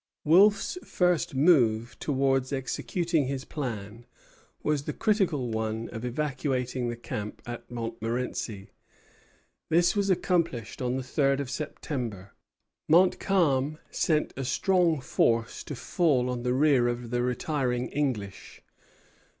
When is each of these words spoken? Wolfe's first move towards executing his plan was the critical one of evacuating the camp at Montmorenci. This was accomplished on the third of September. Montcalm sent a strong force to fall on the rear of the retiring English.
Wolfe's 0.23 0.79
first 0.83 1.35
move 1.35 1.95
towards 1.99 2.51
executing 2.51 3.27
his 3.27 3.45
plan 3.45 4.07
was 4.63 4.85
the 4.85 4.93
critical 4.93 5.51
one 5.51 5.89
of 5.89 6.03
evacuating 6.03 6.89
the 6.89 6.95
camp 6.95 7.39
at 7.45 7.69
Montmorenci. 7.69 8.71
This 9.69 9.95
was 9.95 10.09
accomplished 10.09 10.81
on 10.81 10.95
the 10.95 11.03
third 11.03 11.39
of 11.39 11.51
September. 11.51 12.33
Montcalm 12.87 13.77
sent 13.91 14.33
a 14.35 14.43
strong 14.43 15.01
force 15.01 15.63
to 15.65 15.75
fall 15.75 16.31
on 16.31 16.41
the 16.41 16.55
rear 16.55 16.87
of 16.87 17.11
the 17.11 17.21
retiring 17.21 17.87
English. 17.89 18.63